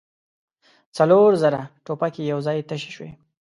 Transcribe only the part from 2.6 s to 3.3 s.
تشې شوې.